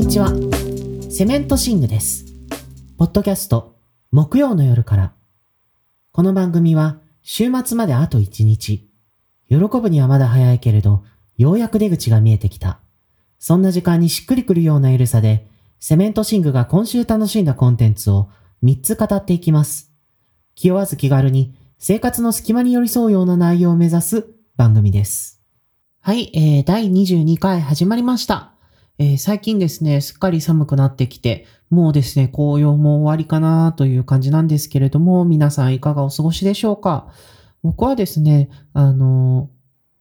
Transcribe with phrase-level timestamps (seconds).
[0.00, 0.32] にちは。
[1.10, 2.24] セメントシングです。
[2.96, 3.76] ポッドキャスト、
[4.10, 5.12] 木曜の夜から。
[6.10, 8.88] この番組は、週末まであと1日。
[9.50, 11.04] 喜ぶにはまだ早いけれど、
[11.36, 12.80] ようやく出口が見えてきた。
[13.38, 15.46] そんな時間にしっくりくるようなゆるさで、
[15.80, 18.30] セメントシングが今週楽しんだコンテンツを
[18.62, 19.92] 3つ語っていきます。
[20.54, 24.26] 気負わず気軽に、生活の隙間に寄り添うような内容を目指す
[24.56, 25.42] 番組です。
[26.00, 28.54] はい、えー、第22回始まりました。
[29.02, 37.10] えー最近ですね、すっかり寒くなってきて、もうですね、紅葉も終わりかなという感じなんですけれども、皆さんいかがお過ごしでしょうか？
[37.62, 39.48] 僕はですね、あの、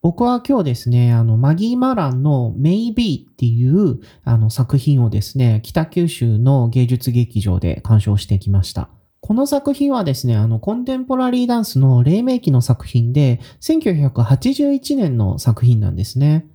[0.01, 8.89] 僕は今日ですね、あの、マギー・マランの Maybe っていうあの作品をですね、北九州の芸術劇場で鑑賞してきました。
[9.21, 16.47] この作品はですね、あの、コンテンポラリーダンスの黎明期の作品で、1981年の作品なんですね。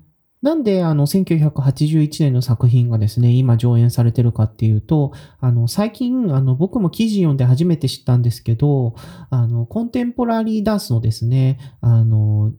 [0.44, 8.94] なんで、あの、1981年の作品がですね、今上演されてるかっていうと、あの、最近、あの、僕も記事読んで初めて知ったんですけど、
[9.30, 12.52] あの、コンテンポラリーダンスのですね、あの、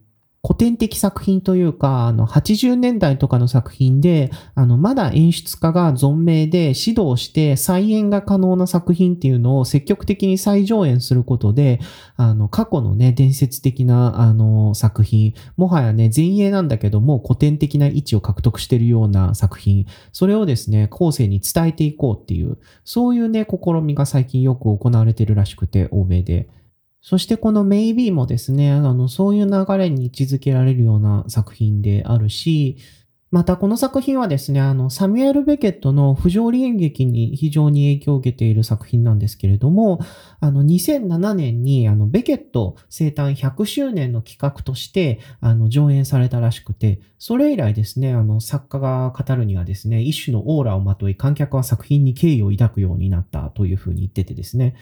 [0.45, 11.79] 古典的作品というか、あの、80年代とかの作品で、あの、まだ演出家が存命で指導して再演が可能な作品っていうのを積極的に再上演することで、
[12.15, 26.47] あの、過去のね、伝説的な、あの、作品、もはやね、前衛なんだけども、古典的な位置を獲得してるような作品、それをですね、後世に伝えていこうっていう、そういうね、試みが最近よく行われてるらしくて、欧米で。
[27.05, 32.77] そしてこの Maybe もですね、あの、そういう流れに位置づけられるような作品であるし、
[33.29, 39.99] またこの作品はですね、あの、サミュエル・ベケットの不条理演劇に非常に影響を受けている作品なんですけれども、
[40.39, 54.73] あの、2007年に、あの、ベケット生誕100周年の企画として、あの、上演されたらしくて、それ以来ですね、あの、作家が語るにはですね、一種のオーラをまとい、観客は作品に敬意を抱くようになったというふうに言っててですね、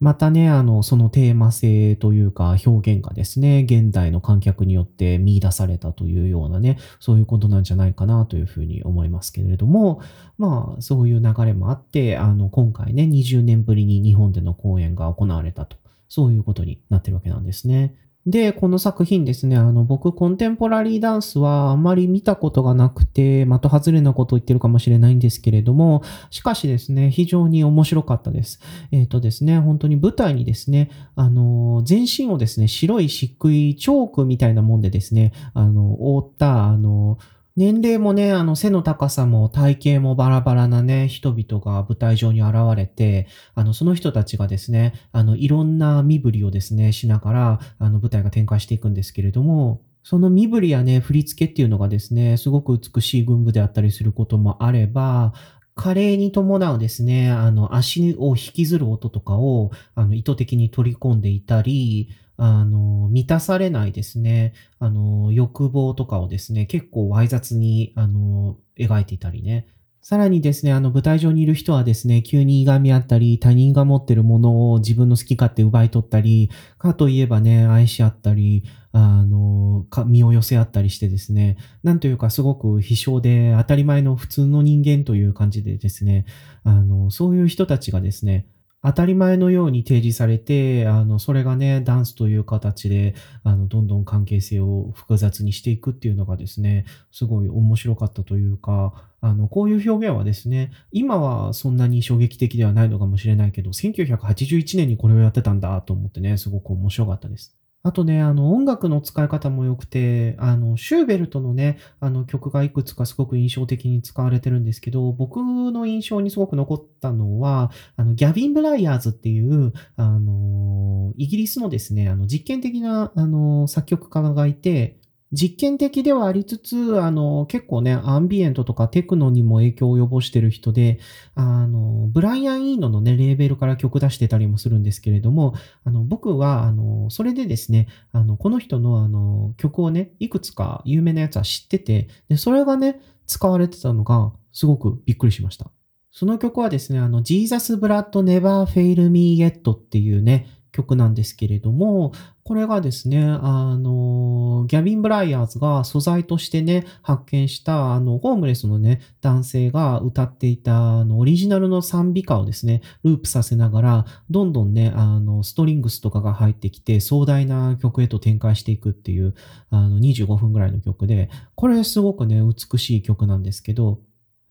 [0.00, 10.00] またね、あの、そのテーマ性というか表現がですね、現代の観客によって見出されたというようなね、そういうことなんじゃないかなというふうに思いますけれども、
[10.38, 15.76] まあ、そういう流れもあって、あの、今回ね、20年ぶりに日本での公演が行われたと、
[16.08, 17.94] そういうことになってるわけなんですね。
[18.26, 28.60] で、この作品ですね、あの、僕、コンテンポラリーダンスはあまり見たことがなくて、的外れなことを言ってるかもしれないんですけれども、しかしですね、非常に面白かったです。
[28.92, 37.16] えっ、とですね、本当に舞台にですね、あの、全身をですね、白い漆喰、チョークみたいなもんでですね、あの、覆った、あの、
[37.60, 55.34] 年齢もね、あの、背の高さも体型もバラバラなね、人々が舞台上に現れて、あの、その人たちがですね、あの、いろんな身振りをですね、しながら、あの、舞台が展開していくんですけれども、その身振りやね、振り付けっていうのがですね、すごく美しい群舞であったりすることもあれば、
[55.74, 62.08] 加齢に伴うですね、あの、足を引きずる音とかを、あの、意図的に取り込んでいたり、
[62.42, 69.66] あの、満たされないですね、あの、欲望とかをですね、結構わい雑に、あの、描いていたりね。
[70.00, 76.48] さらにですね、あの、舞台上にいる人はですね、急にいがみ合ったり、他人が持ってるものを自分の好き勝手奪い取ったり、
[76.78, 86.24] かといえばね、愛し合ったり、あの、身を寄せ合ったりしてですね、なんというかすごく非常で当たり前の普通の人間という感じでですね、
[86.64, 88.46] あの、そういう人たちがですね、
[88.82, 93.14] 当たり前のように提示されて、あの、それがね、ダンスという形で、
[93.44, 107.59] あの、どんどん関係性を複雑にしていくっていうのがですね、すごい面白かったというか、あの、こういう表現はですね、今はそんなに衝撃的ではないのかもしれないけど、1981年にこれをやってたんだと思ってね、すごく面白かったです。
[107.82, 124.99] あとね、あの、音楽の使い方も良くて、あの、シューベルトのね、あの、曲がいくつかすごく印象的に使われてるんですけど、僕の印象にすごく残ったのは、あの、ギャビン・ブライヤーズっていう、あの、イギリスのですね、あの、実験的な、あの、作曲家がいて、
[125.32, 130.98] 実験的ではありつつ、あの、結構ね、アンビエントとかテクノにも影響を及ぼしてる人で、
[131.36, 135.54] あの、ブライアン・イーノのね、レーベルから曲出してたりもするんですけれども、
[135.84, 145.70] あの、僕は、あの、それでですね、あの、この人のあの、曲をね、いくつか有名なやつは知ってて、で、それがね、使われてたのが、すごくびっくりしました。
[146.10, 152.12] その曲はですね、あの、Jesus Blood Never Fail Me Yet っていうね、曲なんですけれども、
[152.44, 169.34] これがですね、あの、ギャビン・ブライヤーズが素材としてね、発見した、あの、ホームレスのね、男性が歌っていた、あの、オリジナルの賛美歌をですね、ループさせながら、どんどんね、あの、ストリングスとかが入ってきて、壮大な曲へと展開していくっていう、
[169.70, 174.00] あの、25分ぐらいの曲で、これすごくね、美しい曲なんですけど、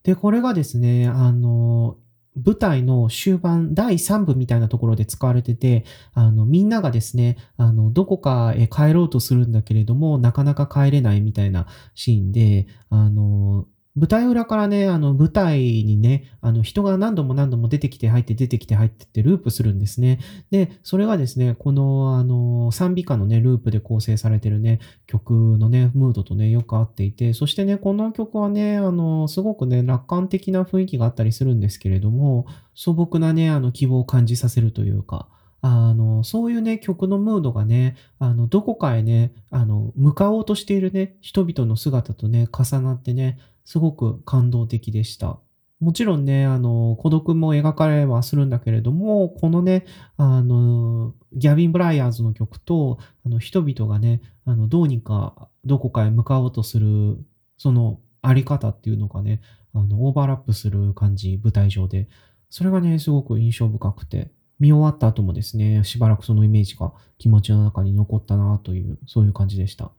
[0.02, 1.98] で、これがですね、あの、
[2.44, 5.84] 舞台の終盤、第3部みたいなところで使われてて、
[6.14, 13.66] あの、みんながですね、あの、どこかへ帰ろうとするんだけれども、なかなか帰れないみたいなシーンで、あの、
[13.96, 20.20] 舞台裏からね、あの、舞台にね、あの、人が何度も何度も出てきて入って出てきて入ってってループするんですね。
[20.52, 24.78] で、それがですね、この、あの、賛美歌のね、ループで構成されてるね、
[25.08, 32.46] 曲のね、ムードとね、よく合っていて、そしてね、この曲はね、あの、すごくね、楽観的な雰囲気があったりするんですけれども、
[32.76, 35.26] 素朴なね、あの、希望を感じさせるというか、
[35.62, 45.38] あの、そういうね、曲のムードがね、あの、どこかへね、あの、向かおうとしているね、人々の姿とね、重なってね、すごく感動的でした。
[45.80, 49.86] もちろんね、あの、孤独も描かれはするんだけれども、このね、
[50.18, 57.18] あの、ギャビン・ブライヤーズの曲と、あの、人々がね、あの、どうにかどこかへ向かおうとする、
[57.56, 59.40] そのあり方っていうのがね、
[59.72, 62.08] あの、オーバーラップする感じ、舞台上で。
[62.50, 69.90] それがね、すごく印象深くて、見終わった後もですね、しばらくそのイメージが気持ちの中に残ったなという、そういう感じでした。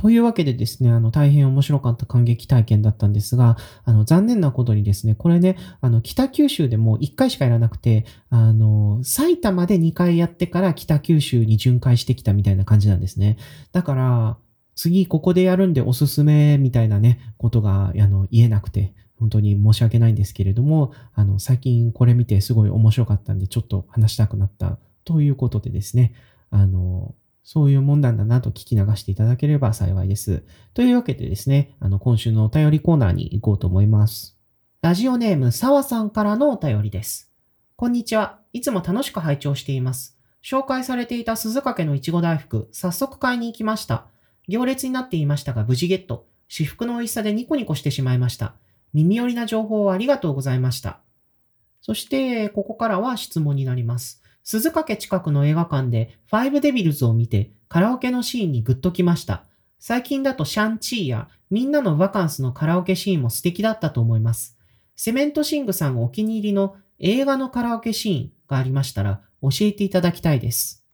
[0.00, 13.36] というわけでですね、あの、大変面白かった感激体験だったんですが、あの、残念なことにですね、これね、あの、北九州でも1回しかやらなくて、あの、埼玉で2回やってから北九州に巡回してきたみたいな感じなんですね。
[13.72, 14.38] だから、
[14.74, 26.14] 次ここでやるんでおすすめみたいなね、ことが、あの、言えなくて、本当に申し訳ないんですけれども、あの、最近これ見てすごい面白かったんで、ちょっと話したくなったということでですね、
[26.50, 27.14] あの、
[27.44, 30.42] そういうもんなんだなと聞き流していただければ幸いです。
[30.72, 34.38] というわけでですね、あの、今週のお便りコーナーに行こうと思います。
[34.82, 37.30] ラジオネーム、さわさんからのお便りです。
[37.76, 38.38] こんにちは。
[38.54, 40.18] いつも楽しく拝聴しています。
[40.42, 44.06] 紹介されていた鈴掛のいちご大福、早速買いに行きました。
[44.48, 46.26] 行列になっていましたが無事ゲット。
[46.48, 48.54] 至福の美味しさでニコニコしてしまいました。
[48.92, 51.00] 耳寄りな情報をありがとうございました。
[51.80, 54.22] そして、ここからは質問になります。
[54.44, 59.44] 鈴掛近くの映画館でファイブデビルズを見てカラオケのシーンにグッときました。
[59.78, 64.56] 最近だとシャンチーやみんなのバカンスのカラオケシーンも素敵だったと思います。
[64.96, 70.84] セメントシングさんお気に入りの映画のカラオケシーンがありましたら教えていただきたいです。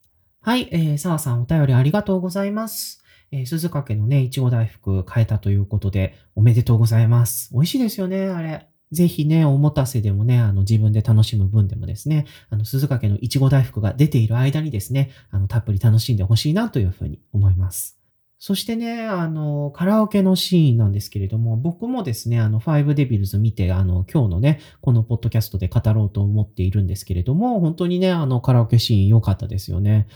[0.40, 3.02] はい、えー、沢さんお便りありがとうございます。
[3.32, 7.50] えー、鈴掛のね、いちご大福変えたということで、おめでとうございます。
[7.52, 8.69] 美味しいですよね、あれ。
[8.93, 17.99] ぜひね、おもたせでもね、あの、自分で楽しむ分でもですね、あの、鈴掛のいちご大福が出ている間にですね、あの、たっぷり楽しんでほしいなというふうに思います。
[18.38, 30.06] そしてね、あの、カラオケのシーンなんですけれども、僕もですね、あの、ファイブデビルズ見て、あの、今日のね、このポッドキャストで語ろうと思っているんですけれども、本当にね、あの、カラオケシーン良かったですよね。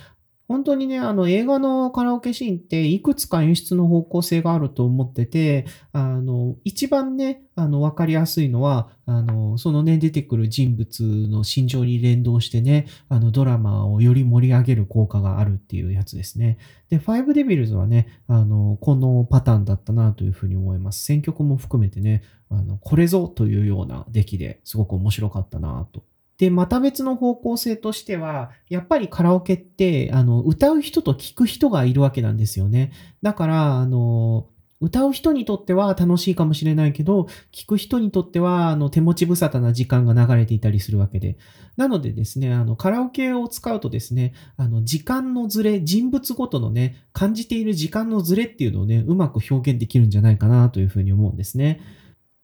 [0.51, 16.59] 本当にね、あの映画のカラオケシーンっていくつか演出の方向性があると思ってて、あの、一番ね、あの、わかりやすいのは、あの、そのね、出てくる人物の心情に連動してね、あの、ドラマをより盛り上げる効果があるっていうやつですね。
[16.89, 21.05] で、ファイブデビルズはね、あの、このパターンだったなというふうに思います。
[21.05, 26.03] 選曲も含めてね、あの、これぞというような出来ですごく面白かったなと
[26.41, 32.93] で、また別の方向性としては、やっぱりカラオケって、あの、歌う人と聴く人がいるわけなんですよね。
[33.21, 34.47] だから、あの、
[34.81, 41.37] 歌う人にとっては楽しいかもしれないけど、聴く人にとっては、あの、手持ち無沙汰な時間が流れていたりするわけで。
[41.77, 51.83] なのでですね、あの、カラオケを使うとですね、あの、時間のずれ、人物ごとのね、感じている時間のずれっていうのをね、うまく表現できるんじゃないかなというふうに思うんですね。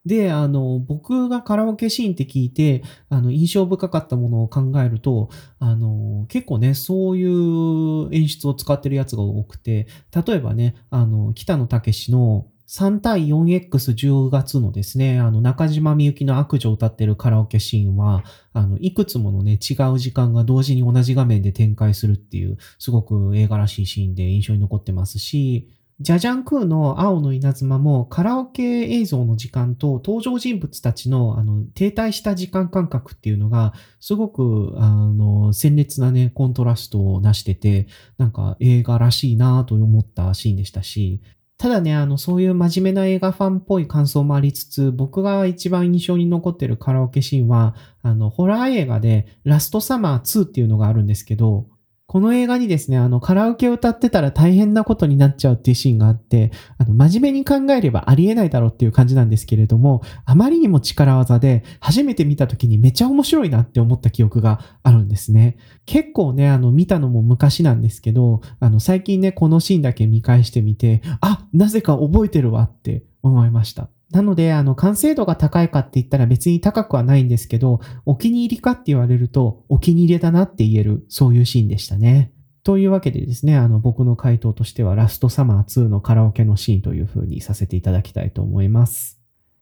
[0.06, 9.88] で、あの、僕がカラオケシーンって聞いて、あの、印象深かったものを考えると、あの、結構ね、そういう演出を使ってるやつが多くて、
[10.26, 18.22] 例えばね、あの、北野武の3対 4X10 月のですね、あの、中島みゆきの悪女を歌ってるカラオケシーンは、
[18.52, 37.86] あの、いくつものね、違う時間が同時に同じ画面で展開するっていう、すごく映画らしいシーンで印象に残ってますし、ジャジャンクーの青の稲妻もカラオケ映像の時間と登場人物たちのあの停滞した時間感覚っていうのがすごくあの鮮烈なねコントラストをなしてて
[38.18, 41.22] なんか映画らしいなと思ったシーンでしたし
[41.58, 51.66] ただね、あの、そういう真面目な映画ファンっぽい感想もありつつ、僕が一番印象に残ってるカラオケシーンは、あの、ホラー映画で、ラストサマー2っていうのがあるんですけど、
[52.08, 65.56] この映画にですね、あの、カラオケを歌ってたら大変なことになっちゃうっていうシーンがあって、あの、真面目に考えればありえないだろうっていう感じなんですけれども、あまりにも力技で、初めて見た時にめちゃ面白いなって思った記憶があるんですね。
[65.84, 73.88] 結構ね、あの、見たのも昔なんですけど、あの、最近ね、このシーンだけ見返してみて、あ、なぜか覚えてるわって思いました。
[74.10, 82.32] なので、あの、完成度が高いかって言ったら別に高くはないんですけど、お気に入りかって言われると、お気に入りだなって言える、そういうシーンでしたね。
[82.62, 89.20] というわけでですね、あの、僕の回答としては、ラストサマー2のカラオケのシーンという風にさせていただきたいと思います。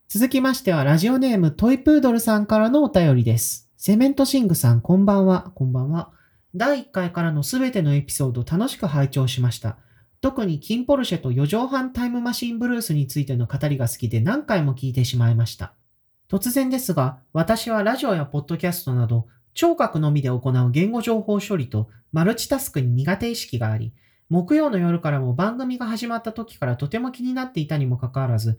[0.09, 3.71] 続きましては、ラジオネームトイプードルさんからのお便りです。
[3.77, 5.53] セメントシングさん、こんばんは。
[5.55, 6.13] こんばんは。
[6.55, 9.79] 第1回からのすべてのエピソード楽しく拝聴しました。
[10.25, 15.75] 特にキンポルシェと4畳半タイムマシンブルースについての語りが好きで何回も聞いてしまいました。
[16.31, 23.93] 突然ですが、私はラジオやポッドキャストなど、聴覚のみで行う言語情報処理とマルチタスクに苦手意識があり、
[24.31, 28.59] 木曜の夜からも番組が始まった時からとても気になっていたにもかかわらず、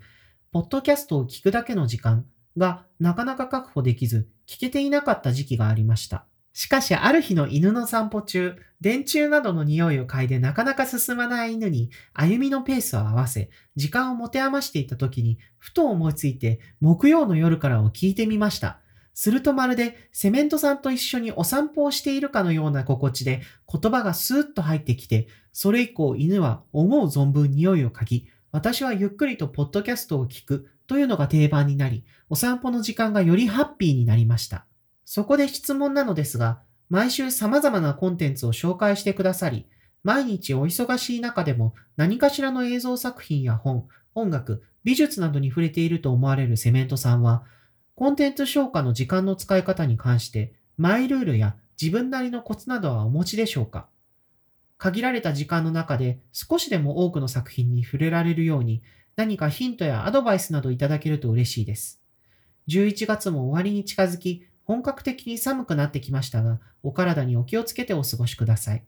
[0.51, 2.25] ポッドキャストを聞くだけの時間
[2.57, 6.27] がなかなか確保できず、聞けていなかった時期がありました。
[6.55, 18.79] しかしある日の犬の散歩中、電柱などの匂いを嗅いでなかなか進まない犬に歩みのペースを合わせ、時間を持て余していた時に、ふと思いついて木曜の夜からを聞いてみました。
[19.13, 34.65] するとまるでセメントさんと一緒にお散歩をしているかのような心地で言葉がスーッと入ってきて、それ以降犬は思う存分匂いを嗅ぎ、私はゆっくりとポッドキャストを聞くというのが定番になり、お散歩の時間がよりハッピーになりました。
[35.05, 36.59] そこで質問なのですが、
[36.89, 39.65] 毎週様々なコンテンツを紹介してくださり、
[40.03, 47.43] 毎日お忙しい中でも何かしらの映像作品や本、音楽、美術などに触れていると思われるセメントさんは、
[47.95, 53.87] コンテンツ消化の時間の使い方に関して、マイルールや自分なりのコツなどはお持ちでしょうか？
[54.77, 58.83] 限られた時間の中で少しでも多くの作品に触れられるように
[59.15, 62.01] 何かヒントやアドバイスなどいただけると嬉しいです。
[62.67, 68.83] 11月も終わりに近づき、本格的に寒くなってきましたが、お体にお気をつけてお過ごしください。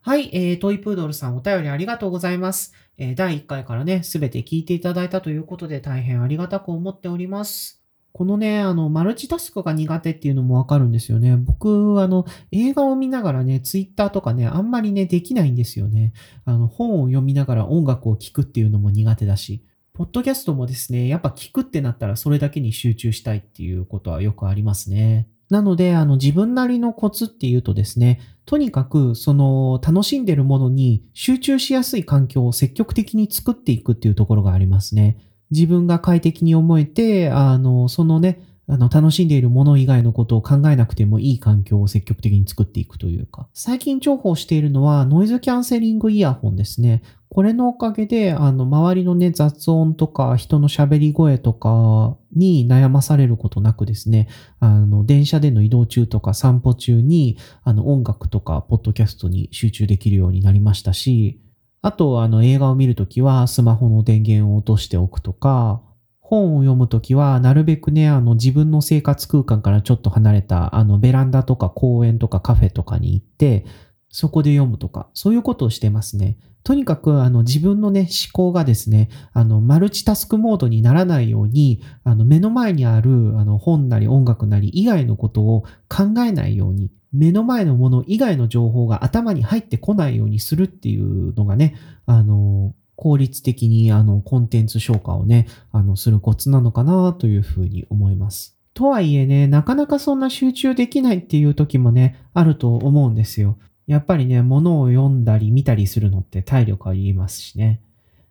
[0.00, 2.74] はい、えー、トイプードルさんお便りありがとうございます。
[2.98, 7.82] えー、第1回からね、すべて聞いていただいたということで大変ありがたく思っております。
[8.12, 11.36] このね、あの、マルチタスクが苦手っていうのもわかるんですよね。
[11.36, 16.12] 僕、あの、映画を見ながらね、ツイッターとかね、あんまりね、できないんですよね。
[16.44, 19.64] あの、本を読みながら音楽を聴くっていうのも苦手だし。
[19.96, 25.28] ポッドキャストもですね、やっぱ聞くってなったらそれだけに集中したいっていうことはよくありますね。
[25.50, 35.16] なので、あの、自分なりのコツっていうとですね、とにかく、その、楽しんでるものに集中しやすい環境を積極的に作っていくっていうところがありますね。
[35.52, 43.46] 自分が快適に思えて、あの、そのね、あの、楽しんでいるもの以外のことを考えなくてもいい環境を積極的に作っていくというか。
[43.52, 47.02] 最近重宝しているのはノイズキャンセリングイヤホンですね。
[47.34, 54.28] これのおかげで、あの、周りのね、雑音とか人の喋り声とかに悩まされることなくですね、
[54.60, 61.40] あの、電車での移動中とか散歩中に、あの、音楽とか、ポッドキャストに集中できるようになりましたし、
[61.82, 65.82] あと、あの、映画を見るときはスマホの電源を落としておくとか、
[66.20, 73.66] 本を読むときは、なるべくね、あの、自分の生活空間からちょっと離れた、あの、ベランダとか公園とかカフェとかに行って、
[74.14, 76.38] そこで読むとか、そういうことをしてますね。
[76.62, 91.74] とにかく、あの、自分のね、思考がですね、あの、マルチタスクモードにならないように、あの、目の前にある、あの、本なり音楽なり以外のことを考えないように、目の前のもの以外の情報が頭に入ってこないようにするっていうのがね、
[92.06, 98.56] あの、効率的にあのコンテンツ消化をね、あのするコツなのかなというふうに思います。
[98.74, 103.58] とはいえね、なかなかそんな集中できないっていう時もね、あると思うんですよ。
[103.86, 107.80] やっぱりね、物を読んだり見たりするのって体力ありますしね。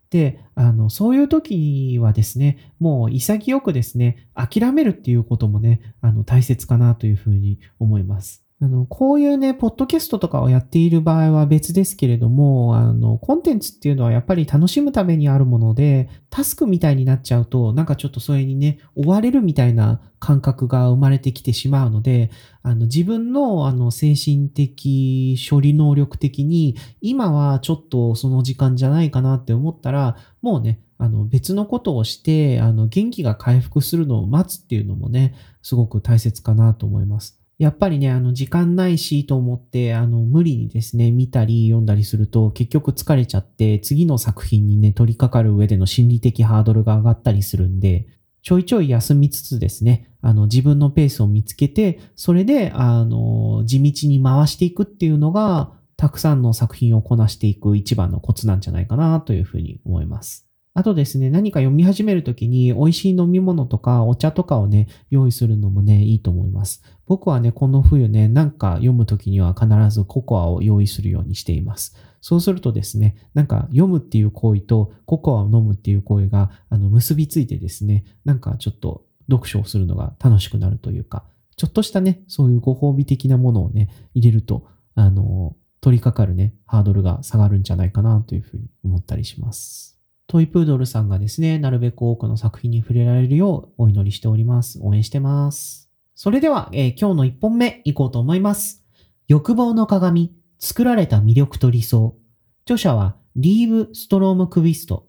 [0.10, 8.43] で、あの、そういう時はですね、もう潔くですね、諦めるっていうこともね、あの、大切かなというふうに思います。
[8.64, 37.43] あの、こういうね、ポッドキャストとかをやっている場合は別ですけれども、あの、コンテンツっていうのはやっぱり楽しむためにあるもので、タスクみたいになっちゃうと、なんかちょっとそれにね、追われるみたいな感覚が生まれてきてしまうので、あの、自分の、あの、精神的、処理能力的に、今はちょっとその時間じゃないかなって思ったら、もうね、あの、別のことをして、あの、元気が回復するのを待つっていうのもね、すごく大切かなと思います。
[37.64, 48.06] やっぱりね、あの、時間ないしと思って、あの、無理にですね、見たり読んだりすると、結局疲れちゃって、次の作品にね、取り掛かる上での心理的ハードルが上がったりするんで、
[48.42, 60.53] ちょいちょい休みつつですね、あの、自分のペースを見つけて、それで、あの、地道に回していくっていうのが、たくさんの作品をこなしていく一番のコツなんじゃないかなというふうに思います。
[60.76, 66.82] あとですね、何か読み始めるときに美味しい飲み物とかお茶とかをね、用意するのもね、いいと思います。
[67.06, 71.96] 僕はね、この冬ね、なんか読むときには必ずココアを用意するようにしています。
[72.22, 81.24] そうするとですね、なんか読むっていう行為とココアを飲むっていう行為があの結びついてですね、なんかちょっと読書をするのが楽しくなるというか、
[81.56, 84.66] ちょっとしたね、そういうご褒美的なものをね、入れると、
[84.96, 89.93] あの、取り掛かるね、ハードルが下がるんじゃないかなというふうに思ったりします。
[90.28, 94.80] トイプードルさんがですね、なるべく多くの作品に触れられるようお祈りしております。
[94.82, 95.90] 応援してます。
[96.16, 98.84] それでは、えー、今日の1本目いこうと思います。
[99.28, 102.18] 欲望の鏡、作られた魅力と理想。
[102.66, 105.08] 著者はリーブ・ストローム・クビスト。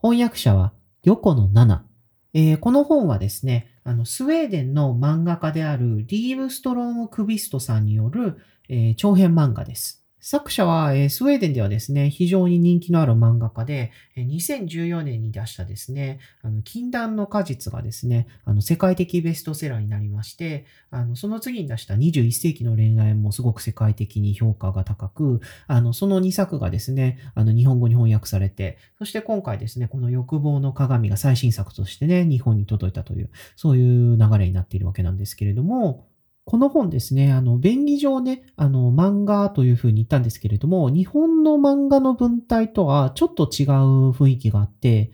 [0.00, 0.72] 翻訳者は
[1.02, 1.86] 横野ナナ。
[2.32, 8.36] え、この本はですね、あの、スウェーデンの漫画家であるリーブ・ストローム・クビストさんによる、
[8.68, 10.05] えー、長編漫画です。
[10.28, 36.08] 作者は、え、スウェーデンではですね、非常に人気のある漫画家で、え、2014年に出したですね、あの、禁断の果実がですね、あの、世界的ベストセラーになりまして、あの、その次に出した21世紀の恋愛もすごく世界的に評価が高く、あの、その2作がですね、あの、日本語に翻訳されて、そして今回ですね、この欲望の鏡が最新作としてね、日本に届いたという、そういう流れになっているわけなんですけれども、
[36.46, 45.10] この本ですね、あの、便宜上ね、あの、漫画というふうに言ったんですけれども、日本の漫画の文体とはちょっと違う雰囲気があって、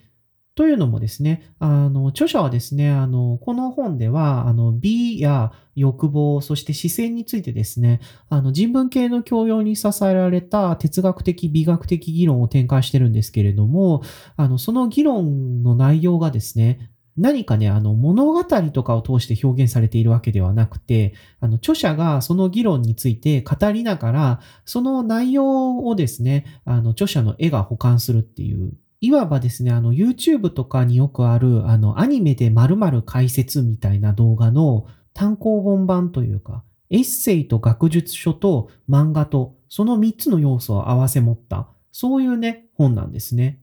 [0.54, 14.02] というのもですね、あの、著者はですね、あの、この本では、あの、美や欲望、そして視線についてですね、あの、人文系の教養に支えられた哲学的、美学的議論を展開してるんですけれども、
[14.36, 43.58] あの、その議論の内容がですね、何かね、あの物語とかを通して表現されているわけではなくて、あの著者がその議論について語りながら、その内容をですね、あの著者の絵が保管するっていう、いわばですね、あの YouTube とかによくある、あのアニメで〇〇解説みたいな動画の単行本版というか、エッセイと学術書と漫画とその3つの要素を合わせ持った、そういうね、本なんですね。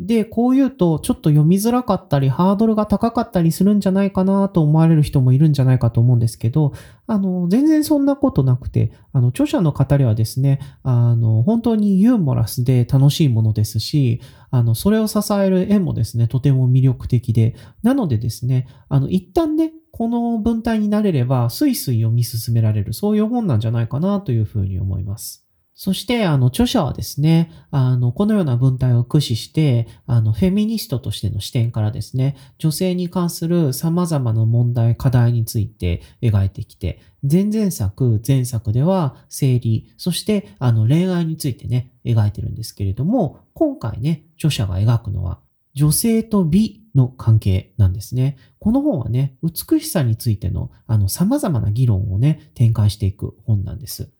[0.00, 6.72] で、こう言うと、ちょっと読みづらかったり、ハードルが高かったりするんじゃないかなと思われる人もいるんじゃないかと思うんですけど、
[7.06, 25.49] あの、全然そんなことなくて、あの、著者の語りはですね、あの、本当にユーモラスで楽しいものですし、あの、それを支える絵もですね、とても魅力的で、なのでですね、あの、一旦ね、この文体になれれば、スイスイ読み進められる、そういう本なんじゃないかなというふうに思います。
[25.82, 45.40] そして、あの、著者はですね、あの、このような文体を駆使して、あの、フェミニストとしての視点からですね、女性に関する様々な問題、課題について描いてきて、前々作、前作では生理、そして、あの、恋愛についてね、描いてるんですけれども、今回ね、著者が描くのは、
[45.72, 48.36] 女性と美の関係なんですね。
[48.58, 54.10] この本はね、美しさについての、あの、様々な議論をね、展開していく本なんです。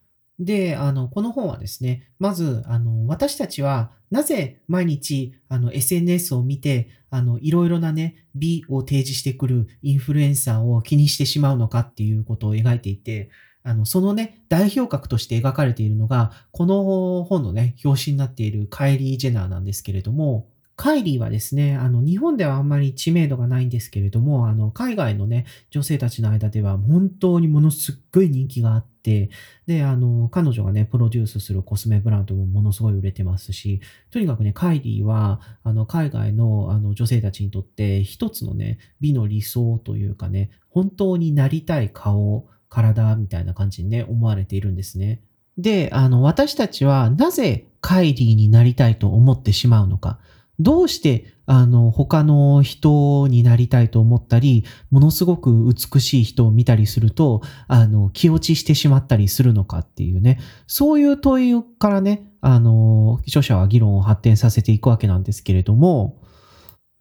[0.40, 13.28] で、あの、この本はですね、まず、あの、私たちはなぜ毎日、あの、SNS を見て、あの、いろいろなね、美を提示してくるインフルエンサーを気にしてしまうのかっていうことを描いていて、
[13.62, 20.48] あの、そのね、代表格として描かれているのが、この本のね、表紙になっているカイリー・ジェナーなんですけれども、
[20.80, 29.28] カイリーはですね、あの、日本ではあんまり知名度がないんですけれども、あの、海外のね、女性たちの間では本当にものすっごい人気があって、
[29.66, 45.20] で、あの、彼女がね、プロデュースするコスメブランドもものすごい売れてますし、とにかくね、カイリーは、あの、海外のあの女性たちにとって一つのね、美の理想というかね、本当になりたい顔、体みたいな感じにね、思われているんですね。
[45.58, 50.18] で、あの、私たちはなぜカイリーになりたいと思ってしまうのか。
[50.60, 66.20] どうして、あの、他の人になりたいと思ったり、ものすごく美しい人を見たりすると、あの、気落ちしてしまったりするのかっていうね、そういう問いからね、あの、著者は議論を発展させていくわけなんですけれども、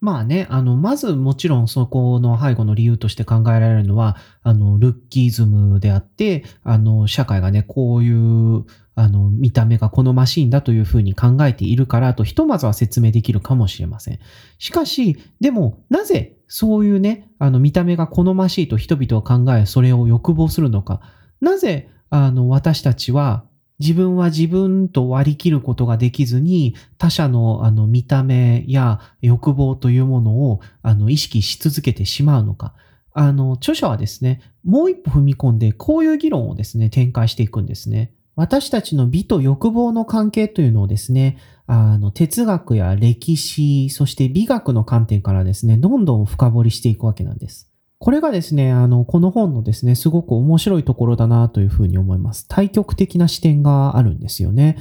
[0.00, 14.18] まあね、あの、まずもちろんそこの背後の理由として考えられるのは、あの、ルッキーズムであって、あの、社会がね、こういう、あの、見た目が好ましいんだというふうに考えているからと、ひとまずは説明できるかもしれません。
[14.58, 21.02] しかし、でも、なぜそういうね、あの、見た目が好ましいと人々は考え、それを欲望するのか。
[21.42, 23.44] なぜ、あの、私たちは、
[23.80, 32.74] 自分は自分と割り切ることができずに、他者のあの見た目や欲望というものをあの意識し続けてしまうのか。
[33.12, 38.12] あの、著者はですね、もう一歩踏み込んで、こういう議論をですね、展開していくんですね。
[38.36, 47.69] 私たちの美と欲望の関係というのをですね、あの、哲学や歴史、そして美学の観点からですね、どんどん深掘りしていくわけなんです。
[48.00, 52.46] これがですね、あの、この本のですね、すごく面白いところだなというふうに思います。
[52.48, 54.78] 対極的な視点があるんですよね。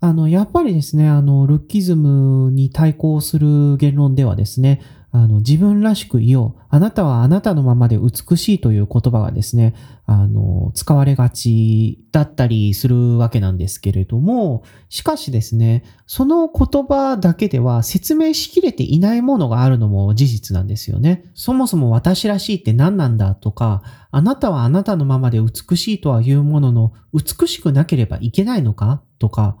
[0.00, 4.80] あの、やっぱりですね、あの、ルッキズムに対抗する言論ではですね、
[5.16, 6.62] あの、自分らしくいよう。
[6.68, 9.74] あなたはあなたのままで美しいという言葉がですね、
[10.04, 21.24] あの、使われがちだったりするわけなんですけれども、しかしですね、その言葉だけでは説明しきれていないものがあるのも事実なんですよね。
[21.34, 29.56] そもそも私らしいって何なんだとか、あなたはあなたのままで美しいとは言うものの、美しくなければいけないのかとか、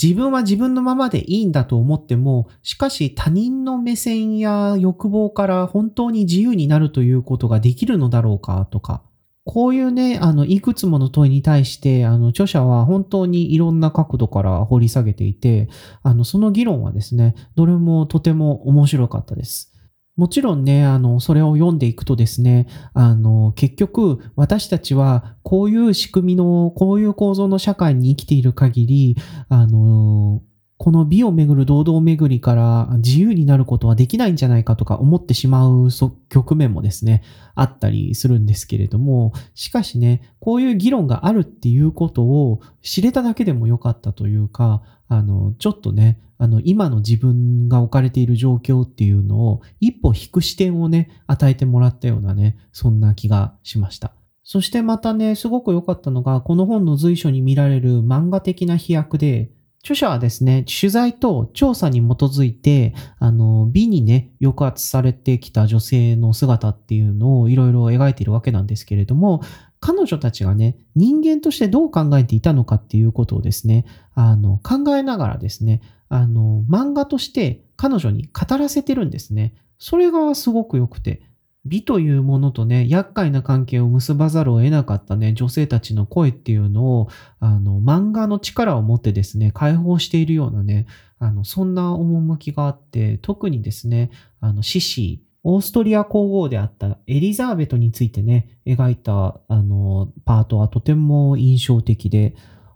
[0.00, 9.02] 自分は自分のままでいいんだと思っても、しかし他人の目線や欲望から本当に自由になるということができるのだろうかとか、
[9.44, 15.68] こういうね、あの、いくつもの問いに対して、あの、著者は本当にいろんな角度から掘り下げていて、
[16.02, 19.72] あの、その議論はですね、どれもとても面白かったです。
[20.16, 29.16] もちろんね、あの、それを読んでいくとですね、あの、結局、私たちは、こういう仕組みの、こういう構造の社会に生きている限り、
[29.50, 30.40] あの、
[30.78, 35.88] この美をめぐる堂々巡りから自由になることはできないんじゃないかとか思ってしまう
[36.28, 37.22] 局面もですね、
[37.54, 54.12] あったりするんですけれども、しかしね、こういう議論があるっていうことを知れただけでもよかったというか、あの、ちょっとね、あの、今の自分が置かれている状況っていうのを一歩引く視点をね、与えてもらったようなね、そんな気がしました。
[54.42, 59.50] そしてまたね、すごく良かったのが、この本の随所に見られる漫画的な飛躍で、
[59.86, 69.42] 著者はですね、取材と調査に基づいて、あの、美にね、抑圧されてきた女性の姿っていうのをいろいろ描いているわけなんですけれども、
[69.78, 79.54] 彼女たちがね、人間としてどう考えていたのかっていうことをですね、あの、考えながらですね、あの、漫画として彼女に語らせてるんですね。
[79.78, 81.22] それがすごく良くて、
[81.66, 87.08] 美というものとね、厄介な関係を結ばざるを得なかったね、女性たちの声っていうのを、
[87.40, 90.86] あの、漫画の力を持ってですね、解放しているようなね、
[91.18, 102.34] あの、そんな趣があって、特にですね、あの、シシー、オーストリア皇后であったエリザーベトについてね、描いた、あの、パートはとても印象的で、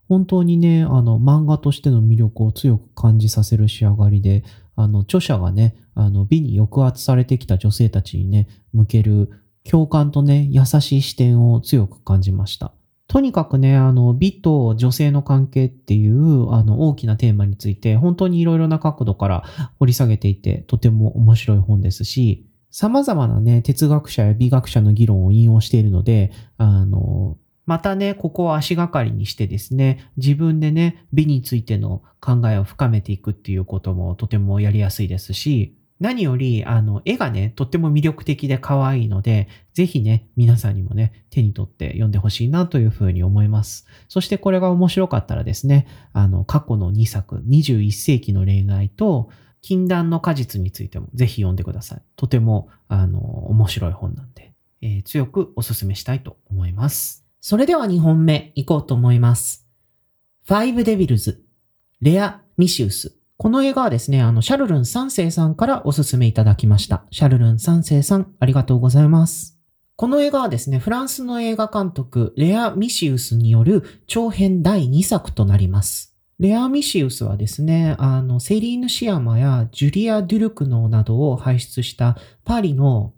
[0.09, 4.45] 本当にね、あの、漫画としての魅力を強く感じさせる仕上がりで、
[4.77, 9.31] あの、著者がね、あの、美に抑圧されてきた女性たちにね、向ける
[9.65, 12.73] 共感とね、優しい視点を強く感じました。
[13.07, 19.45] とにかくね、あの、美と女性の関係っていう、あの、大きなテーマについて、本当にいろいろな角度から
[19.79, 27.37] 掘り下げていて、とても面白い本ですし、様々なね、哲学者や美学者の議論を引用しているので、あの、
[27.67, 43.87] またね、ここを足がかりにしてですね、自分でね、美についての考えを深めていくっていうこともとてもやりやすいですし、何より、あの、絵がね、とっても魅力的で可愛いので、ぜひね、皆さんにもね、手に取って読んでほしいなというふうに思います。
[44.09, 49.29] そしてこれが面白かったらですね、あの、過去の2作、21世紀の恋愛と、
[49.63, 52.03] 禁断の果実についてもぜひ読んでください。
[52.17, 57.27] とても、あの、面白い本なんで、えー、強くお勧めしたいと思います。
[57.43, 59.67] それでは2本目行こうと思います。
[60.47, 61.45] ファイブデビルズ、
[62.01, 63.20] レア・ミシウス。
[63.41, 67.07] この映画はですね、あの、シャルルン三世さんからおすすめいただきました。
[67.11, 69.59] シャルルン三世さん、ありがとうございます。
[69.97, 76.15] この映画はですね、フランスの映画監督、レア・ミシウスによる長編第2作となります。
[76.39, 83.15] レア・ミシウスはですね、あの、セリーヌ・シアマやジュリア・デュルクノーなどを輩出したパリの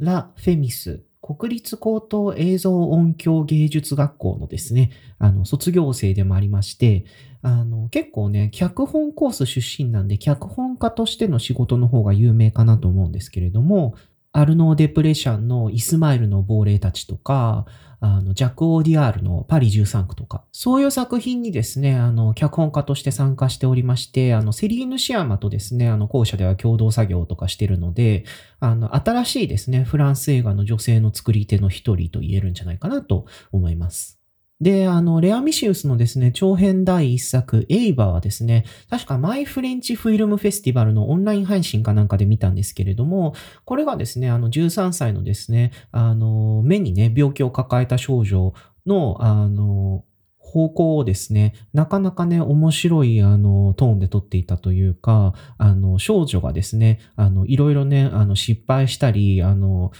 [0.00, 7.04] ラ・フェミス国立高等映像音響芸術学校のですね、あの、卒業生でもありまして、
[7.42, 13.94] あの、結構ね、脚本コース出身なんで、脚本家としての仕事の方が有名かなと思うんですけれども、
[14.32, 17.66] アルノー・デプレシャンのイスマイルの亡霊たちとか、
[18.00, 28.24] あの、ジャック・オーディアールのパリ13区とか、そういう作品にですね、あの、脚本家として参加しておりまして、あの、セリーヌ・シアマとですね、あの、校舎では共同作業とかしてるので、
[28.58, 34.21] あの、新しいですね、フランス映画の女性の作り手の一人と言えるんじゃないかなと思います。
[34.62, 48.54] で、あの、レアミシウスのですね、長編第一作、エイバーはですね、確かマイフレンチフィルムフェスティバルのオンライン配信かなんかで見たんですけれども、これがですね、あの、13歳のですね、あの、目にね、病気を抱えた少女
[48.86, 50.04] の、あの、
[50.52, 59.92] 方向をですね、なかなかね、面白い、あの、トーンで撮っていたというか、あの、少女がですね、あの、いろいろね、あの、失敗したり、あの、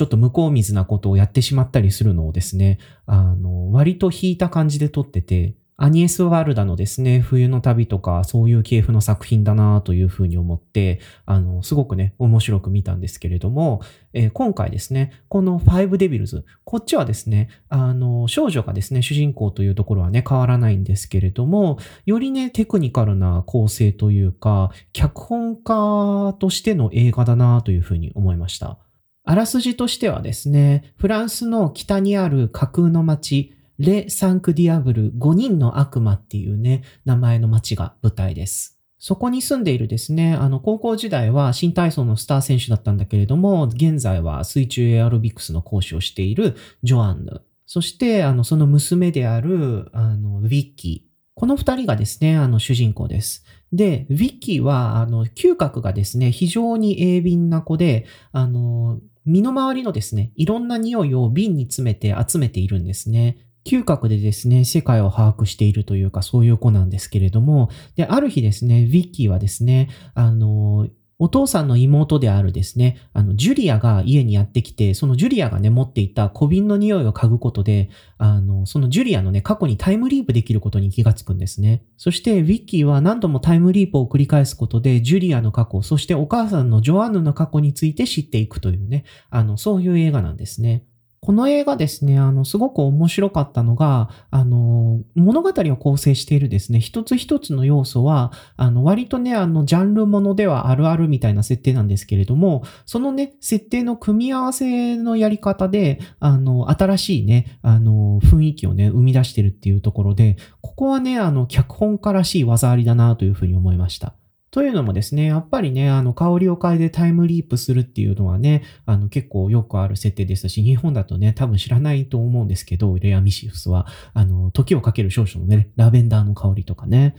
[0.00, 13.82] ちょっと向こう水なことをやってしまったりするのをですね、あの、割と引いた感じで撮ってて、アニエス・ワールダのですね、冬の旅とか、そういう系譜の作品だなというふうに思って、あの、すごくね、面白く見たんですけれども、
[14.14, 28.78] えー、今回ですね、このファイブデビルズ、こっちはですね、あの、少女がですね、主人公というところはね、変わらないんですけれども、よりね、テクニカルな構成というか、脚本家としての映画だなというふうに思いました。
[29.24, 38.78] あらすじとしてはですね、フランスの北にある架空の街、レ・サンク・ディアブル5人の悪魔っていうね、名前の街が舞台です。
[38.98, 47.40] そこに住んでいるですね、あの、高校時代は新体操のスター選手だったんだけれども、現在は水中エアロビクスの講師をしているジョアンヌ。
[47.64, 51.10] そして、あの、その娘である、あの、ウィッキー。
[51.34, 53.46] この二人がですね、あの、主人公です。
[53.72, 59.00] で、ウィッキーは、あの、嗅覚がですね、非常に鋭敏な子で、あの、
[59.30, 63.38] 身の回りのですね、いろんな匂いを瓶に詰めて集めているんですね。
[63.64, 70.88] 嗅覚でですね、世界を把握しているというか、そういう子なんですけれども、で、ある日ですね、ウィッキーはですね、あの、
[71.20, 81.84] お父さんの妹であるですね、あの、ジュリアが家にやってきて、そのジュリアがね、持っていた小瓶の匂いを嗅ぐことで、あの、そのジュリアのね、過去にタイムリープできることに気がつくんですね。
[81.98, 90.84] そして、ウィッキーは何度もタイムリープを繰り返すことで、ジュリアの過去、そしてお母さんのジョアンヌの過去について知っていくというね、あの、そういう映画なんですね。
[91.22, 114.19] この映画ですね、あの、すごく面白かったのが、あの、物語を構成しているですね、一つ一つの要素は、あの、割とね、あの、ジャンルものではあるあるみたいな設定なんですけれども、そのね、設定の組み合わせのやり方で、あの、新しいね、あの、雰囲気をね、生み出してるっていうところで、ここはね、あの、脚本家らしい技ありだなというふうに思いました。
[114.52, 127.14] というのもですね、やっぱりね、あの、香りを変えてタイムリープするっていうのはね、あの、結構よくある設定ですし、日本だとね、多分知らないと思うんですけど、レアミシウスは、あの、時をかける少々のね、ラベンダーの香りとかね。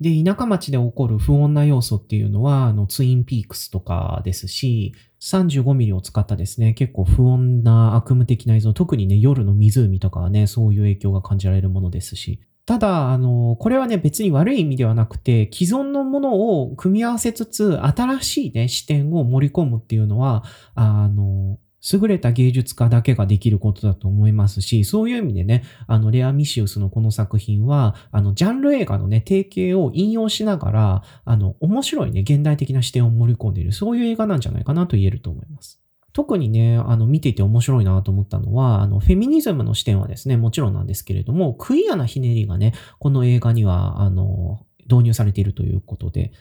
[0.00, 20.44] で、田舎町で起こる不穏な要素っていうのは、あの、ツインピークスとかですし、35ミリを使ったですね、結構不穏な悪夢的な映像、特にね、夜の湖とかはね、そういう影響が感じられるものですし、ただ、あの、これはね、別に悪い意味ではなくて、既存のものを組み合わせつつ、新しいね、視点を盛り込むっていうのは、
[20.76, 21.58] あの、
[21.92, 35.79] 優れた芸術家だけができることだと思いますし、そういう意味でね、あの、レア・ミシウスのこの作品は、あの、ジャンル映画のね、定型を引用しながら、あの、面白いね、現代的な視点を盛り込んでいる、そういう映画なんじゃないかなと言えると思います。
[36.20, 46.32] 特にね、あの、見ていて面白いなと思ったのは、あの、フェミニズムの視点はですね、もちろんなんですけれども、クイアなひねりがね、この映画には、あの、導入されているということで、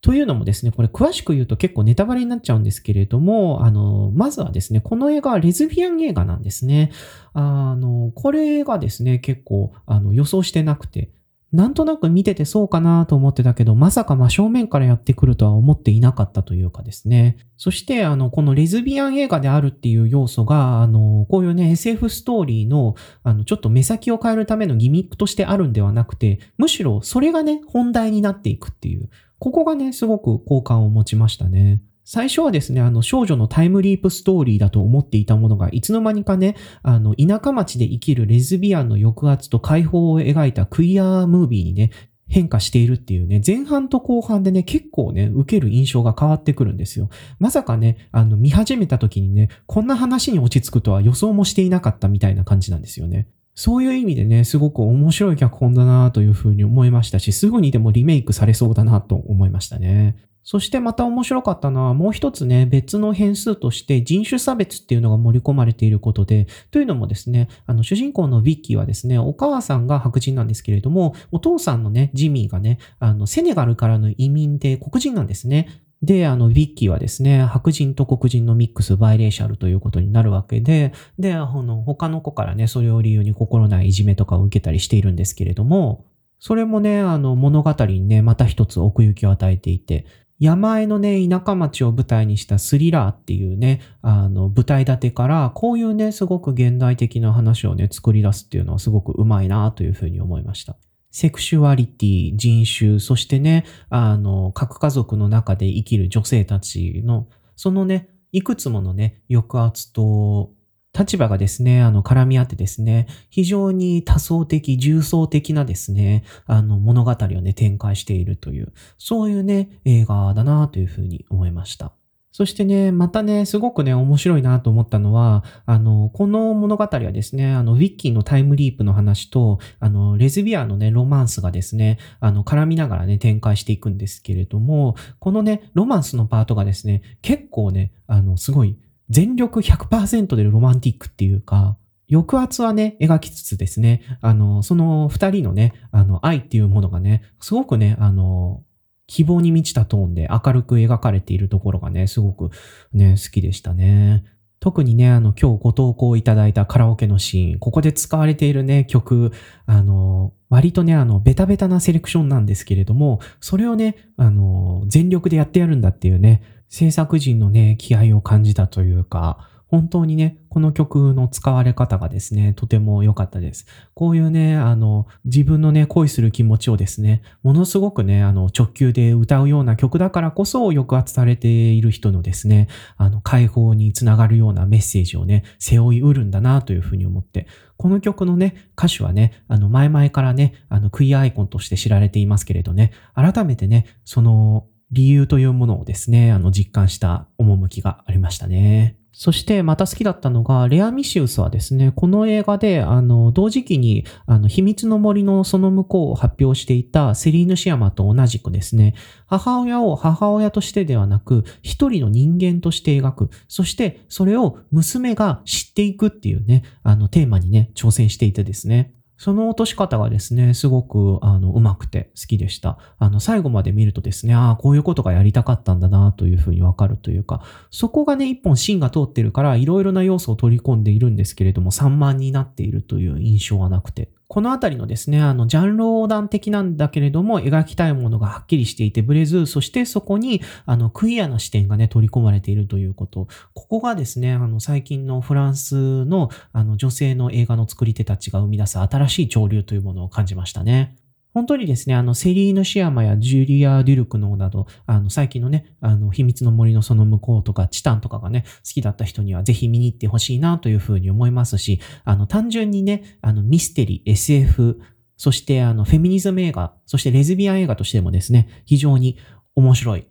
[0.00, 6.90] というのもですね、これ詳しく言うと結構ネタバレになっちゃうんですけれども、あの、まずはですね、この映画はレズビアン映画なんですね。
[7.34, 11.10] あの、これがですね、結構、あの、予想してなくて、
[11.52, 17.38] なんとなく見ててそうかなと思ってたけど、まさか真正面からやってくるとは思っていなかったというかですね。
[17.56, 29.10] そして、あの、このレズビアン映画であるっていう要素が、あの、こういうね、SF ストーリーの、あの、ちょっと目先を変えるためのギミックとしてあるんではなくて、むしろそれがね、本題になっていくっていう、
[29.40, 31.82] ここがね、すごく好感を持ちましたね。
[32.12, 41.92] 最初はですね、あの少女のタイムリープストーリーだと思っていたものが、いつの間にかね、あの、田舎町で生きるレズビアンの抑圧と解放を描いたクイアームービーにね、
[42.26, 47.10] 変化しているっていうね、前半と後半でね、結構ね、受ける印象が変わってくるんですよ。
[47.38, 53.28] まさかね、あの、見始めた時にね、こんな話に落ち着くとは予想もしていなかったみたいな感じなんですよね。
[53.54, 60.16] そういう意味でね、すごく面白い脚本だなというふうに思いましたし、すぐにでもリメイクされそうだなと思いましたね。
[60.50, 75.84] そしてまた面白かったのはもう一つね、別の変数として人種差別っていうのが盛り込まれていることで、というのもですね、あの主人公のビッキーはですね、お母さんが白人なんですけれども、お父さんのね、ジミーがね、あのセネガルからの移民で黒人なんですね。
[76.02, 86.06] で、あの、ビッキーはですね、白人と黒人のミックス、バイレーシャルということになるわけで、で、あの、他の子からね、それを理由に心ないいじめとかを受けたりしているんですけれども、
[86.40, 90.06] それもね、あの、物語にね、また一つ奥行きを与えていて、
[90.40, 100.76] 山あいのね、田舎町を舞台にしたスリラーっていうね、あの、舞台立てから、こういうね、すごく現代的な話をね、作り出すっていうのはすごくうまいなというふうに思いました。
[101.10, 110.52] セクシュアリティ、人種、そしてね、あの、核家族の中で生きる女性たちの、そのね、いくつものね、抑圧と
[110.96, 121.92] 立場がですね、あの、絡み合ってですね、非常に多層的、重層的なですね、あの、物語をね、展開しているという、そういうね、映画だなというふうに思いました。
[122.32, 138.78] そしてね、またね、すごくね、面白いなと思ったのは、あの、この物語はですね、あの、ウィッキーのタイムリープの話と、あの、レズビアンのね、ロマンスがですね、あの、絡みながらね、展開していくんですけれども、このね、ロマンスのパートがですね、結構ね、あの、すごい、
[139.10, 141.76] 全力100%でロマンティックっていうか、
[142.10, 148.62] 抑圧はね、描きつつですね、あの、その二人のね、あの、愛っていうものがね、すごくね、あの、
[149.06, 152.50] 希望に満ちたトーンで明るく描かれているところがね、すごく
[152.92, 154.24] ね、好きでしたね。
[154.60, 159.32] 特にね、あの、今日ご投稿いただいたカラオケのシーン、ここで使われているね、曲、
[159.66, 173.66] あの、割とね、あの、ベタベタなセレクションなんですけれども、それをね、あの、全力でやってやるんだっていうね、制作陣のね、気合を感じたというか、本当にね、この曲の使われ方がですね、とても良かったです。
[173.94, 198.96] こういうね、あの、自分のね、恋する気持ちをですね、ものすごくね、あの、直球で歌うような曲だからこそ抑圧されている人のですね、あの、解放につながるようなメッセージをね、背負いうるんだなというふうに思って、この曲のね、歌手はね、あの、前々からね、あの、クイアアイコンとして知られていますけれどね、改めてね、その、理由というものをですね、あの、実感した趣がありましたね。
[199.12, 208.94] そしてまた好きだったのが、レア・ミシウスはですね、この映画で、あの、同時期に、あの、秘密の森のその向こうを発表していたセリーヌ・シアマと同じくですね、
[209.26, 213.30] 母親を母親としてではなく、一人の人間として描く。
[213.48, 218.94] そして、それを娘が知っていくっていうね、あの、テーマにね、挑戦していてですね。
[219.20, 222.78] その落とし方がですね、すごく、あの、うまくて好きでした。
[222.98, 243.26] あの、最後まで見るとですね、ああ、こういうことがやりたかったんだな、というふうにわかるというか、そこがね、一本芯が通ってるから、いろいろな要素を取り込んでいるんですけれども、散漫になっているという印象はなくて、このあたりのですね、あの、ジャンル横断的なんだけれども、描きたいものがはっきりしていてブレず、そしてそこに、あの、クイアな視点がね、取り込まれているということ。
[243.54, 250.94] ここがですね、あの、最近のフランスの、あの、女性の映画の作り手たちが生み出す新しい潮流というものを感じましたね。
[251.32, 264.80] 本当にですね、あの、セリーヌ・シアマやジュリア・デュルクノーなど、あの、最近のね、あの、秘密の森のその向こうとか、チタンとかがね、好きだった人にはぜひ見に行ってほしいなというふうに思いますし、あの、単純にね、あの、ミステリー、SF、
[265.16, 269.18] そしてあの、フェミニズム映画、そしてレズビアン映画としてもですね、非常に
[269.54, 270.06] 面白い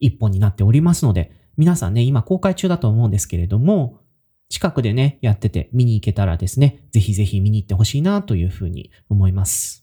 [0.00, 4.00] 一本になっておりますので、皆さんね、今公開中だと思うんですけれども、
[4.50, 9.79] 近くでね、やってて見に行けたらですね、ぜひぜひ見に行ってほしいなというふうに思います。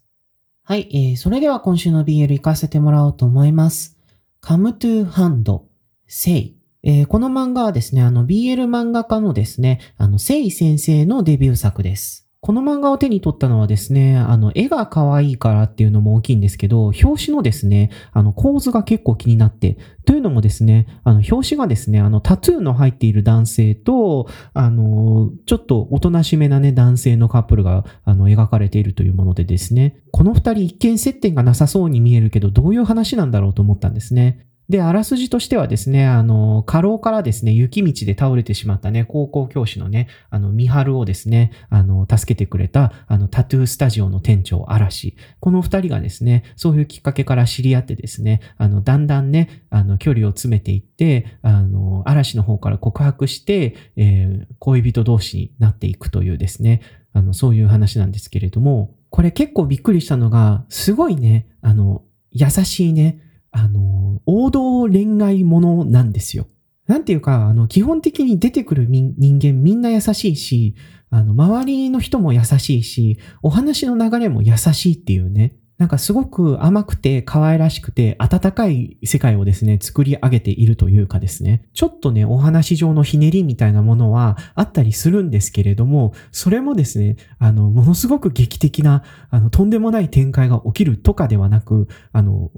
[0.67, 3.97] はい、えー、それでは今週の BL 行かせてもらおうと思います。
[4.43, 5.61] Come to Hand,
[6.07, 6.55] Say。
[6.83, 12.26] えー、この漫画はですね、あの BL 漫画家のですね、あの、セイ先生のデビュー作です。
[12.47, 34.47] この漫画を手に取ったのはですね、あの、絵が可愛いからっていうのも大きいんですけど、表紙のですね、あの、構図が結構気になって、というのもですね、あの、表紙がですね、あの、タトゥーの入っている男性と、あの、ちょっとおとなしめなね、男性のカップルが、あの、描かれているというものでですね、この二人一見接点がなさそうに見えるけど、どういう話なんだろうと思ったんですね。
[34.69, 45.15] で、あらすじとしてはですね、あの、過労からですね、雪道で倒れてしまったね、高校教師のね、あの、ミハルをですね、あの、助けてくれた、あの、タトゥースタジオの店長、嵐。
[45.39, 56.81] この二人がですね、そういうきっかけから知り合ってですね、あの、だんだんね、あの、距離を詰めていって、あの、嵐の方から告白して、えー、恋人同士になっていくというですね、
[57.13, 66.47] あの、そういう話なんですけれども、これ結構びっくりしたのが、すごいね、あの、優しいね、あの、王道恋愛ものなんですよ。
[66.87, 70.75] なんていうか、あの、基本的に出てくる人間みんな優しいし、
[71.09, 75.55] あの、周りの人も優しいし、お話の流れも優しいっていうね。
[75.77, 92.49] なんかすごく甘くて可愛らしくて温かい世界をですね、作り上げているというかですね、ちょっとね、お話上のひねりみたいなものはあったりするんですけれども、それもですね、あの、ものすごく劇的な、あの、とんでもない展開が起きるとかではなく、あの、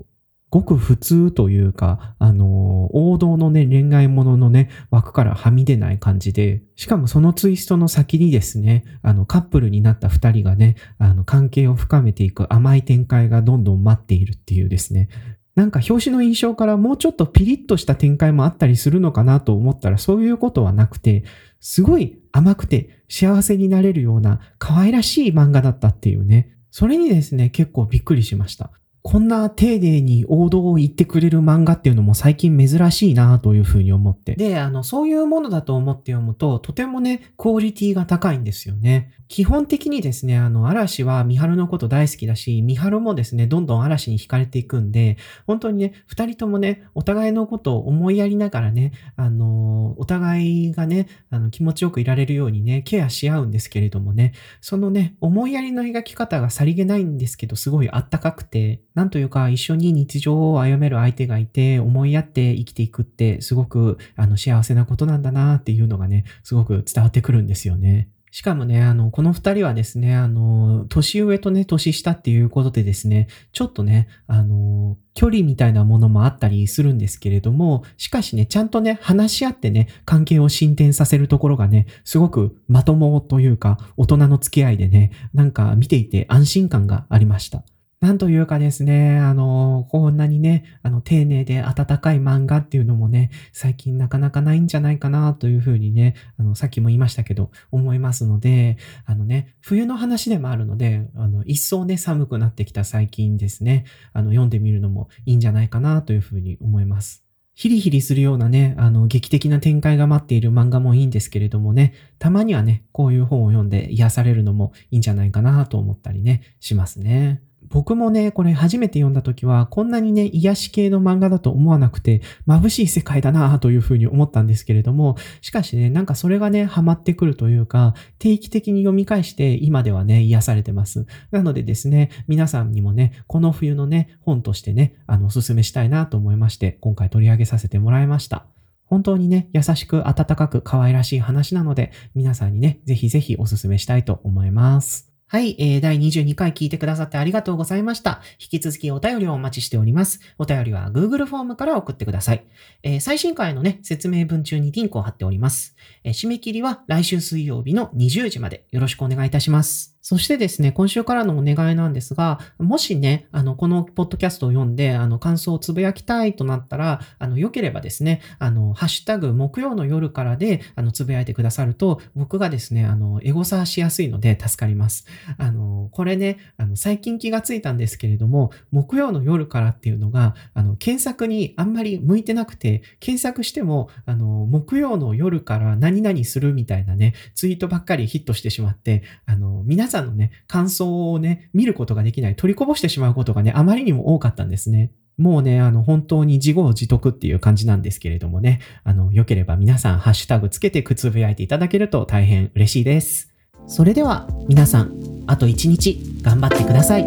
[0.52, 15.10] ごく普通というか、あの、王道のね、恋愛もののね、枠からはみ出ない感じで、しかもそのツイストの先にですね、あの、カップルになった二人がね、あの、関係を深めていく甘い展開がどんどん待っているっていうですね、
[15.56, 21.26] なんか表紙の印象からもうちょっとピリッとした展開もあったりするのかなと思ったらそういうことはなくて、
[21.60, 26.56] すごい甘くて幸せになれるような可愛らしい漫画だったっていうね。
[26.72, 28.72] それにですね、結構びっくりしました。
[29.02, 34.36] こんな丁寧に王道を言ってくれる漫画っていうのも最近珍しいなというふうに思って。
[34.36, 39.14] で、あの、そういうものだと思って読むと、とてもね、クオリティが高いんですよね。
[39.30, 68.10] 基本的にですね、あの、嵐は三春のこと大好きだし、三春もですね、どんどん嵐に惹かれていくんで、本当にね、二人ともね、お互いのことを思いやりながらね、あの、お互いがね、あの、気持ちよくいられるようにね、ケアし合うんですけれどもね、そのね、思いやりの描き方がさりげないんですけど、すごいあったかくて、なんというか一緒に日常を歩める相手がいて、思いやって生きていくって、すごくあの幸せなことなんだなっていうのがね、すごく伝わってくるんですよね。
[68.30, 87.64] しかもね、あの、この二人はですね、あの、年上とね、年下っていうことでですね、ちょっとね、あの、距離みたいなものもあったりするんですけれども、しかしね、ちゃんとね、話し合ってね、関係を進展させるところがね、すごくまともというか、大人の付き合いでね、なんか見ていて安心感がありました。
[88.02, 103.84] なんというかですね、あの、こんなにね、あの、丁寧で温かい漫画っていうのもね、最近なかなかないんじゃないかなというふうにね、あの、さっきも言いましたけど、思いますので、あのね、冬の話でもあるので、あの、一層ね、寒くなってきた最近ですね、
[104.14, 107.26] あの、読んでみるのもいいんじゃないかなというふうに思います。
[107.54, 117.42] ヒリヒリするようなね、あの、劇的な展開が待っている漫画もいいんですけれどもね、たまにはね、こういう本を読んで癒されるのもいいんじゃないかなと思ったりね、しますね。
[117.64, 131.06] 僕もね、これ初めて読んだ時は、こんなにね、癒し系の漫画だと思わなくて、眩しい世界だなぁというふうに思ったんですけれども、しかしね、なんかそれがね、ハマってくるというか、定期的に読み返して、今ではね、癒されてます。
[131.32, 138.48] なのでですね、皆さんにもね、この冬のね、本としてね、あの、おすすめしたいなと思いまして、今回取り上げさせてもらいました。
[138.86, 145.09] 本当にね、優しく温かく可愛らしい話なので、皆さんにね、ぜひぜひおすすめしたいと思います。
[145.32, 148.20] はい、えー、第22回聞いてくださってありがとうございました。
[148.40, 150.22] 引き続きお便りをお待ちしております。
[150.40, 152.48] お便りは Google フォームから送ってください。
[152.82, 155.76] えー、最新回のね、説明文中にリンクを貼っております。
[156.04, 159.99] えー、締め切りは来週水曜日の20時までよろしくお願いいたします。
[160.10, 175.06] そしてですね、今週からのお願いなんですが、もしね、あの、このポッドキャストを読んで、あの、感想をつぶやきたいとなったら、あの、良ければですね、あの、ハッシュタグ、木曜の夜からで、あの、つぶやいてくださると、僕がですね、あの、エゴサーしやすいので助かります。
[175.38, 194.92] あの、これね、あの、最近気がついたんですけれども、木曜の夜からっていうのが、あの、検索にあんまり向いてなくて、検索しても、あの、木曜の夜から何々するみたいなね、ツイートばっかりヒットしてしまって、あの、皆さんさんのね、感想をね、見ることができない、取りこぼしてしまうことがね、あまりにも多かったんですね。
[195.18, 203.34] もうね、あの、本当に自業自得っていう感じなんですけれどもね、あの、良ければ皆さん、ハッシュタグつけてくつぶやいていただけると大変嬉しいです。
[203.68, 204.94] それでは、皆さん、
[205.28, 207.06] あと一日頑張ってください。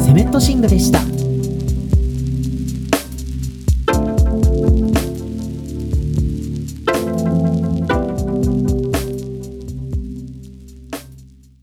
[0.00, 1.27] セメントシングでした。